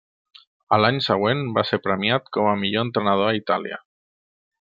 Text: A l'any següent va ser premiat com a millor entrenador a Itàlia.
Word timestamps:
A 0.77 0.79
l'any 0.83 0.95
següent 1.07 1.43
va 1.57 1.65
ser 1.71 1.79
premiat 1.89 2.33
com 2.39 2.49
a 2.53 2.57
millor 2.63 2.87
entrenador 2.87 3.31
a 3.31 3.37
Itàlia. 3.43 3.79